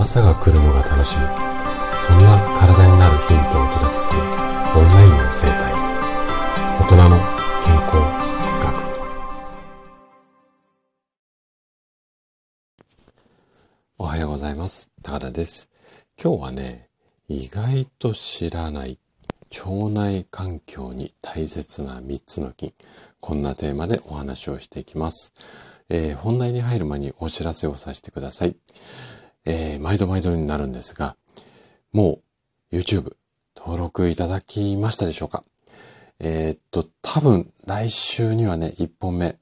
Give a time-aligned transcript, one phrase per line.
[0.00, 1.24] 朝が来るのが楽しみ。
[1.98, 5.74] そんな体になるヒントをお届けするオンラインの生態。
[6.80, 7.18] 大人の
[7.62, 7.96] 健康
[8.64, 8.80] 学。
[13.98, 14.88] おはようございます。
[15.02, 15.68] 高田です。
[16.18, 16.88] 今日はね
[17.28, 18.98] 意外と知らない
[19.50, 22.72] 腸内環境に大切な3つの菌。
[23.20, 25.34] こんなテーマでお話をしていきます。
[25.90, 28.56] えー、本題に入る前にお知らせをさせてください。
[29.44, 31.16] えー、毎度毎度になるんですが、
[31.92, 32.20] も
[32.72, 33.14] う YouTube
[33.56, 35.42] 登録いただきましたでしょうか？
[36.18, 39.38] えー、っと、多分来週にはね、1本目、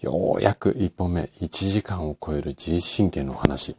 [0.00, 3.76] ようやく1本目、1時間を超える自律神経の話、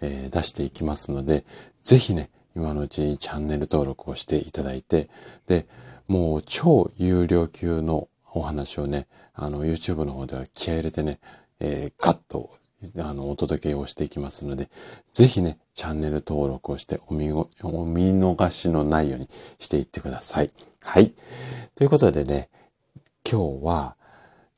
[0.00, 1.44] えー、出していきますので、
[1.82, 5.08] ぜひね、今のうちにチャンネル登録をしていただいて、
[5.46, 5.66] で、
[6.06, 11.18] もう超有料級のお話をね、あの、YouTube の方では気合入れてね、
[11.60, 12.57] えー、ガッと、
[12.98, 14.70] あの、お届けをしていきますので、
[15.12, 17.48] ぜひね、チャンネル登録をしてお見お
[17.84, 19.28] 見逃しのないように
[19.58, 20.50] していってください。
[20.80, 21.12] はい。
[21.74, 22.48] ということでね、
[23.28, 23.96] 今日は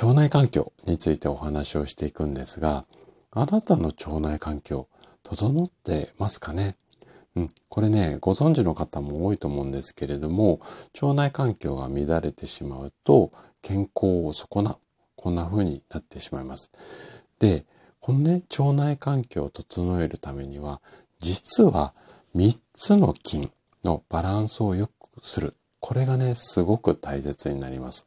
[0.00, 2.86] 腸内環境についてお話をしていくんですが、
[3.30, 4.88] あなたの腸内環境、
[5.24, 6.76] 整ってますかね？
[7.36, 10.60] うん、これね、ご存知の方も多いと思うんですけれども、
[11.02, 14.78] 腸内環境が乱れてしまうと、健康を損なう。
[15.16, 16.70] こんな風になってしまいます。
[17.40, 17.64] で、
[18.04, 20.82] このね、腸内環境を整えるためには、
[21.20, 21.94] 実は
[22.36, 23.50] 3つの菌
[23.82, 25.54] のバランスを良くする。
[25.80, 28.04] これがね、すごく大切になります。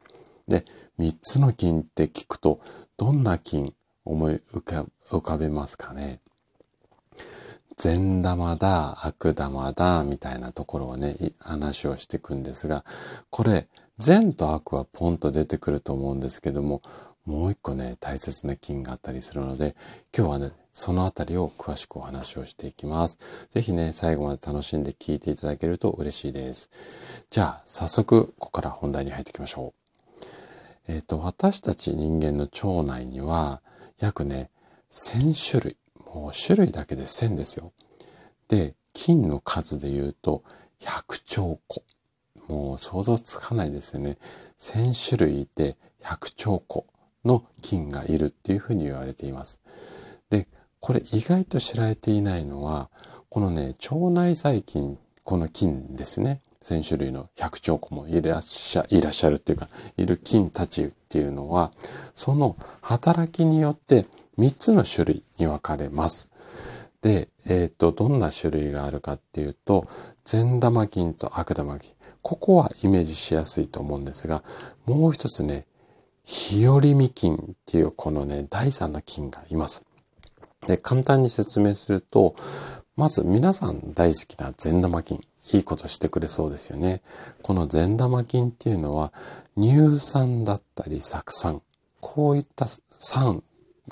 [0.48, 0.66] で、
[1.00, 2.60] 3つの菌って聞くと、
[2.96, 3.74] どんな菌
[4.06, 6.20] 思い浮かべますかね？
[7.76, 12.86] 善玉だ、悪玉だ、みたいなところをね、話をしていくんですが、
[13.32, 13.68] これ、
[13.98, 16.84] 善と悪はポンと出てくると思うんですけども、
[17.28, 19.76] もう一個ね、大切な菌があったりするので、
[20.18, 23.18] 今日はね、そのあたりを詳しくお話をしていきます。
[23.52, 26.70] ぜひね、最後まで楽しんで聞いていただけると嬉しいです。
[27.30, 30.24] じゃあ、早速、ここから本題に入っていきましょう。
[30.88, 33.62] えっ、ー、と、私たち人間の腸内には、
[34.00, 34.50] 約ね、
[34.90, 35.78] 1000種類、
[36.14, 37.74] もう種類だけで1000ですよ。
[38.48, 40.46] で、菌の数で言うと、
[40.80, 41.84] 100兆個。
[42.48, 44.18] もう想像つかないですよね。
[44.60, 46.88] 1000種類いて100兆個。
[47.26, 49.60] の菌がいるっていうふうに言われています。
[50.30, 50.48] で、
[50.80, 52.90] これ意外と知られていないのは、
[53.30, 56.42] このね、腸内細菌、この菌ですね。
[56.64, 61.72] 1000種類の100兆個もいらっしゃ、いらっしゃるっていうか、いる菌たちっていうのは、
[62.16, 64.06] その働きによって
[64.38, 66.30] 3つの種類に分かれます。
[67.02, 69.88] で、えっ、と、どんな種類があるかっていうと、
[70.26, 71.92] 善玉菌と悪玉菌。
[72.22, 74.44] ここはイメージしやすいと思うんですが、
[74.86, 75.66] もう一つね、
[76.28, 79.86] 日和見菌っていうこのね、第三の菌がいます。
[80.68, 82.36] で、簡単に説明すると、
[82.98, 85.22] まず皆さん大好きな善玉菌。
[85.54, 87.02] いいことしてくれそうですよね。
[87.42, 89.14] この善玉菌っていうのは
[89.58, 91.62] 乳酸だったり酢酸、
[92.02, 92.68] こういった
[92.98, 93.42] 酸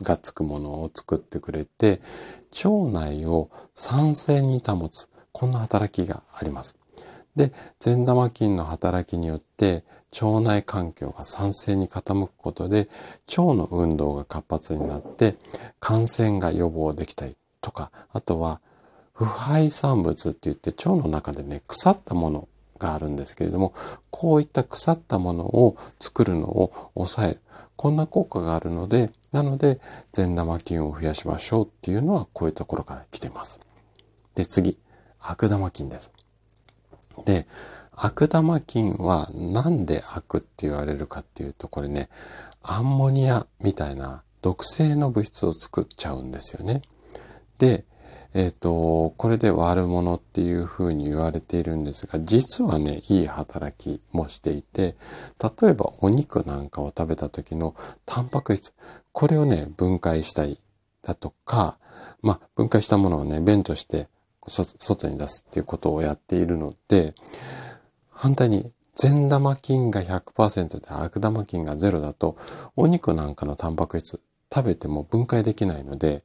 [0.01, 2.01] がつくものを作ってくれて、
[2.65, 6.75] 腸内を酸性に保つ、こんな働きがあります。
[7.37, 9.85] で、善玉菌の働きによって
[10.21, 12.87] 腸内環境が酸性に傾くことで
[13.37, 15.35] 腸の運動が活発になって
[15.79, 18.61] 感染が予防できたりとか、あとは
[19.13, 23.73] 腐敗産物って言って腸の中でね、腐ったものがあるんですけれども、
[24.11, 27.39] こういった腐ったものを作るのを抑える。
[27.77, 29.79] こんな効果があるので、なので
[30.11, 33.59] 善玉菌を増やしましょうっていうのはこういうところから来ています。
[34.35, 34.77] で、次、
[35.19, 36.11] 悪玉菌です。
[37.23, 37.47] で、
[37.95, 42.09] 悪玉菌はなんで悪って言われるかっていうと、これね、
[42.61, 46.81] アンモニアみたいな毒性の物質を作っちゃうんですよね。
[47.57, 47.85] で、
[48.33, 54.95] えっ、ー、と、これで悪者っていうふうに言われているんですが、実はね、いい働きもしていて、
[55.61, 58.73] 例えばお肉なんかを食べた時のタンパク質、
[59.13, 60.59] これをね、分解したい
[61.01, 61.77] だとか、
[62.21, 64.09] まあ、分解したものをね、便として
[64.47, 67.13] 外に出すっていうことをやっているので、
[68.15, 72.37] 反対に善玉菌が100%で悪玉菌が0だと、
[72.75, 74.21] お肉なんかのタンパク質
[74.53, 76.23] 食べても分解できないので、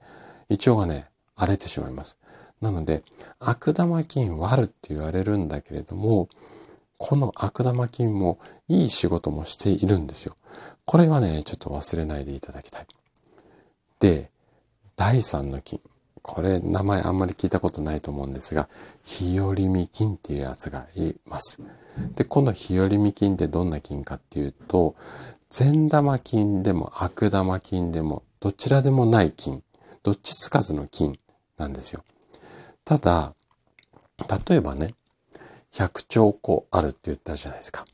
[0.49, 2.19] 胃腸がね、荒れてしまいます。
[2.61, 3.03] なので、
[3.41, 6.29] 悪玉菌悪って言われるんだけれども、
[6.97, 8.39] この悪玉菌も
[8.69, 10.37] いい仕事もしているんですよ。
[10.85, 12.87] これはね、ちょっと忘れないでいただきたい。
[13.99, 14.31] で、
[14.97, 15.81] 第3の菌。
[16.23, 18.69] これ名前あんまり聞いたことないと思うんですが、
[19.05, 21.61] 日和見菌っていうやつがいます。
[22.15, 24.95] で、この日和見菌ってどんな菌かっていうと、
[25.51, 29.63] 善玉菌でも悪玉菌でもどちらでもない菌、
[30.03, 31.19] どっちつかずの菌
[31.59, 32.05] なんですよ。
[32.85, 33.35] ただ、
[34.49, 34.95] 例えばね、
[35.73, 37.85] 100兆個あるって言ったじゃないですか。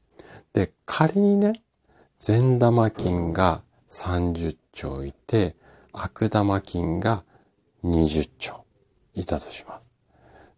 [0.53, 1.63] で、仮にね、
[2.19, 5.57] 善玉菌が30兆いて、
[5.93, 7.25] 悪玉菌が
[7.87, 8.65] 20兆
[9.15, 9.89] いたとします。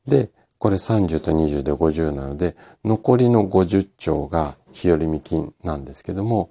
[0.07, 6.51] で、これ30と20で50なので、残りの50兆が日和見菌なんですけども、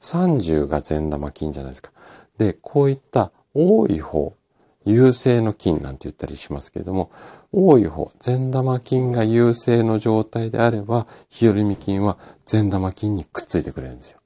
[0.00, 1.92] 30が善玉菌じゃないですか。
[2.36, 4.34] で、こういった多い方、
[4.84, 7.10] 優勢の菌なんて言ったりしますけれども、
[7.52, 14.20] 多い方、善玉菌が優勢の状態であれば、日和見菌は善玉菌にくっついてくれるんですよ。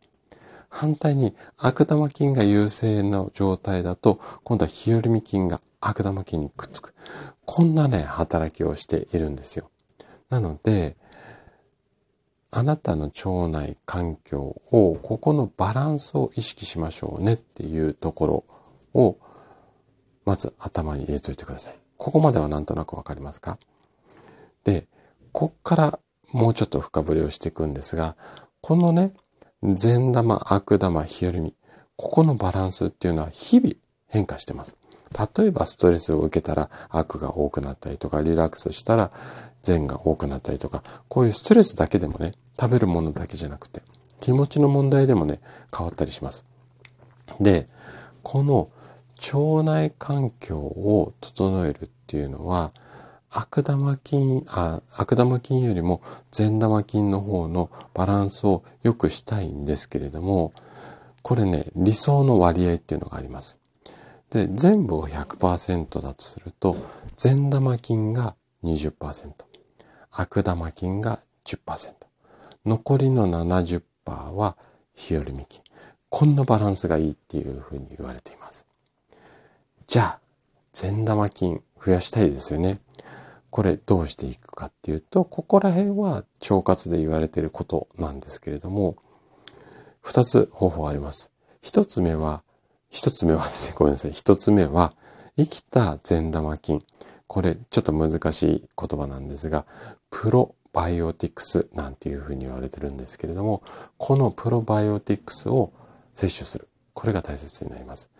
[0.69, 6.95] 反対に悪玉菌が優勢の状態だと、今度は日和見菌が悪玉菌にくっつく。
[7.45, 9.71] こんなね、働きをしているんですよ。
[10.31, 10.97] なので、
[12.51, 14.41] あなたの腸内環境
[14.71, 18.27] を、ここのバランスを意識しましょうねっていうとこ
[18.95, 19.17] ろを、
[20.25, 21.75] まず頭に入れといてください。
[21.97, 23.59] ここまではなんとなくわかりますか？
[24.65, 24.87] で、
[25.33, 25.99] こっから
[26.31, 28.17] もうちょっと深掘りをしていくんですが、
[28.61, 29.15] このね、
[29.63, 31.55] 善玉、悪玉、日和見、
[31.97, 33.75] ここのバランスっていうのは日々
[34.07, 34.77] 変化してます。
[35.13, 39.11] 例えばストレスを受けたら悪が多くなったりとか、リラックスしたら
[39.63, 43.83] 善が多くなったりとか、こういうストレスだけでもね、食べるものだけじゃなくて、
[44.21, 45.41] 気持ちの問題でもね、
[45.77, 46.45] 変わったりします。
[47.41, 47.69] で、
[48.23, 48.69] この
[49.35, 52.73] 腸内環境を整えるっていうのは、
[53.31, 60.53] 悪玉菌、あ、悪玉菌よりも善玉菌の方のバランスを良くしたいんですけれども、
[61.23, 63.59] これね、理想の割合っていうのがあります。
[64.33, 66.77] で、全部を100%だとすると、
[67.17, 68.35] 善玉菌が
[68.65, 69.33] 20%、
[70.11, 71.93] 悪玉菌が10%、
[72.65, 74.57] 残りの70%は
[74.95, 75.61] 日和見菌。
[76.09, 78.67] こんなバランスがいいっていうふうに言われています。
[79.87, 80.21] じゃあ、
[80.73, 82.81] 善玉菌増やしたいですよね。
[83.51, 88.97] これどうしていくかっていうと、ここら辺は腸活で言われていることなんですけれども、
[90.01, 91.31] 二つ方法あります。
[91.61, 92.43] 一つ目は
[92.93, 94.13] 一つ目は、 ごめんなさい。
[94.13, 94.95] 一つ目は、
[95.37, 96.85] 生きた善玉菌。
[97.27, 99.65] これ、ちょっと難しい言葉なんですが、
[100.11, 103.63] プロバイオティクスなんていうふうに言われてるんですけれども、
[103.97, 105.73] このプロバイオティクスを
[106.15, 106.69] 摂取する。
[106.93, 108.11] これが大切になります。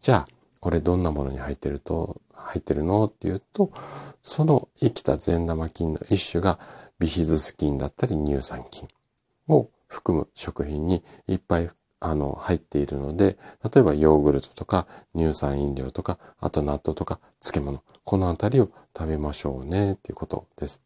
[0.00, 0.28] じゃあ、
[0.60, 3.70] これどんなものに入ってると、入ってるのっていうと、
[4.22, 6.58] その生きた善玉菌の一種が
[6.98, 8.88] ビヒズス菌だったり乳酸菌
[9.48, 11.68] を含む食品にいっぱい
[12.04, 20.82] あの、入っているので、例えばヨーグルトとか乳酸飲料とか、あと納豆とか漬物、このあたりを食べましょうねっていうことです。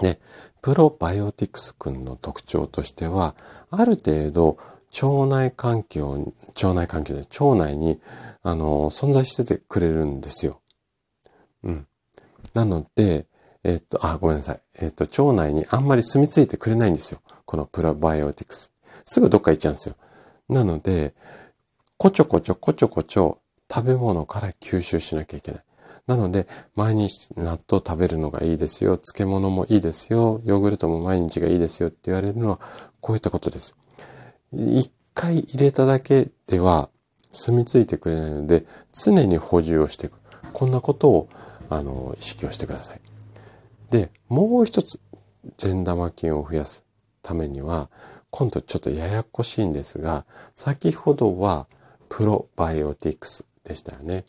[0.00, 0.18] で、
[0.62, 3.34] プロバイオティクス君の特徴としては、
[3.70, 4.58] ある程度
[5.02, 8.00] 腸内環境、腸内環境で腸内に、
[8.42, 10.60] あの、存在しててくれるんですよ。
[11.62, 11.86] うん。
[12.54, 13.26] なので、
[13.64, 14.60] えっと、あ、ごめんなさい。
[14.80, 17.20] えっと、腸内にあんまり住み着いてくれないんですよ。
[17.44, 18.72] このプロバイオティクス。
[19.04, 19.96] すぐどっか行っちゃうんですよ。
[20.48, 21.14] なので、
[21.96, 23.38] こちょこちょこちょこちょ
[23.70, 25.64] 食べ物から吸収しなきゃいけない。
[26.06, 28.96] なので、毎日納豆食べるのがいいですよ。
[28.96, 30.40] 漬物もいいですよ。
[30.44, 32.58] ヨーグルトも毎日がいいですよって言われるのは、
[33.00, 33.76] こういったことです。
[34.52, 36.88] 一回入れただけでは
[37.30, 40.18] 住み着いてくれないので、常に補充をしていく。
[40.52, 41.28] こんなことを、
[41.68, 43.00] あの、意識をしてください。
[43.90, 44.98] で、もう一つ、
[45.56, 46.84] 善玉菌を増やす
[47.22, 47.88] ためには、
[48.30, 51.66] 今度ちょっとややこしいんですが、先ほどは
[52.08, 54.24] プロバイオティクスでしたよね。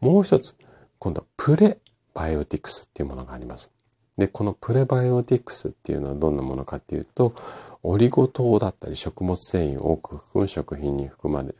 [0.00, 0.54] もう一つ、
[0.98, 1.78] 今度はプレ
[2.14, 3.70] バイオティクスっていうものがあります。
[4.16, 7.34] で、このプレバイオティクスっていうのはどんなものかっていうと、
[7.82, 11.54] オリゴ糖だったり食物繊維を多く含む食品に含まれ、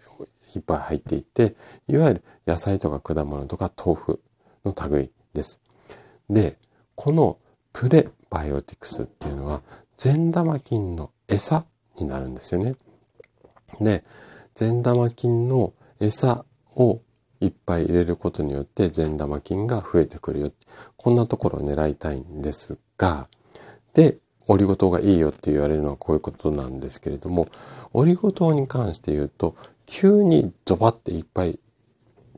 [0.54, 1.54] いっぱい入っていて、
[1.88, 4.20] いわゆる野菜とか果物とか豆腐
[4.64, 5.60] の類です。
[6.28, 6.58] で、
[6.94, 7.38] この
[7.72, 9.62] プレバイオティクスっていうのは、
[9.96, 11.64] 善玉菌の餌
[11.98, 12.74] になるんですよね。
[13.80, 14.04] で、
[14.54, 16.44] 善玉菌の餌
[16.76, 17.00] を
[17.40, 20.52] いっぱい入れることによって善玉菌が増えてくるよ。
[20.96, 23.28] こんなところを狙いたいんですが、
[23.94, 27.48] で、オリゴ糖がいいよって言われるのはこういうことなんですけれども、
[27.92, 29.56] オリゴ糖に関して言うと、
[29.86, 31.58] 急にドバっていっぱい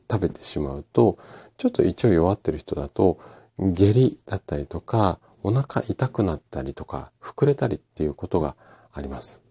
[0.09, 1.17] 食べてしまうと、
[1.57, 3.19] ちょっと胃腸弱ってる人だと、
[3.57, 8.55] 下痢だったりとか、お腹痛くなったりとか、膨れたりっていうことが
[8.91, 9.44] あります。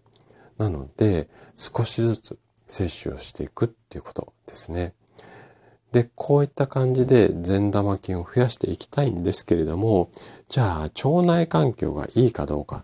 [0.57, 4.93] なので、少しずつ摂取をしていくっていうことですね。
[5.91, 10.09] で、こういった感じで善玉菌を増やしていきたいんですけれども、
[10.49, 12.83] じゃあ腸内環境がいいかどうか、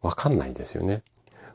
[0.00, 1.02] わかんないですよね。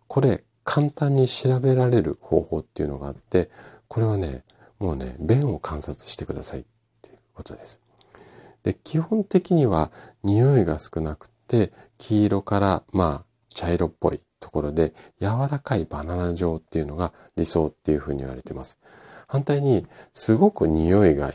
[0.07, 3.49] これ、簡単に調べられる方法っていうのがあって、
[3.87, 4.43] これはね、
[4.79, 6.63] もうね、便を観察してくださいっ
[7.01, 7.79] ていうことです。
[8.63, 9.91] で、基本的には
[10.23, 18.77] 匂いが少なくて、黄色からまあ茶色っぽいところで柔らかいバナナ状っていうのが理想っていうふうに言われてます。
[19.27, 21.31] 反対にすごく匂いが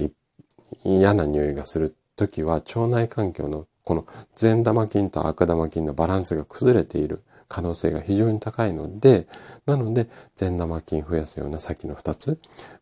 [0.85, 9.29] 嫌な匂いがするときは腸内環境のこの善玉菌と悪玉菌のバランスが崩れている可能性が非常に高いので、
[9.67, 12.39] なので善玉菌増やすようなさっきの2つ、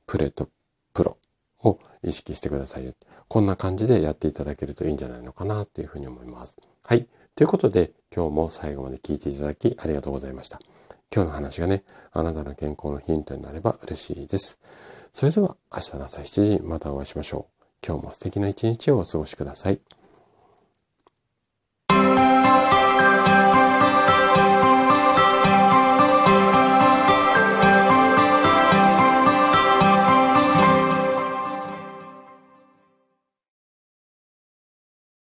[0.06, 0.48] プレと
[0.94, 1.18] プロ
[1.64, 2.94] を意識してくださいよ。
[3.28, 6.56] こんな感じでやっていただけるといいんじゃないのかなというふうに思います。
[6.84, 7.06] はい。
[7.34, 10.60] ということで、今日も最後まで聞いていただきありがとうございました。
[11.14, 14.58] 今日の話がね、あなたの健康のヒントになれば嬉しいです。
[15.14, 17.64] それでは明日の朝7時またお会いしましょう。
[17.86, 19.80] 今日も素敵な一日をお過ごしください。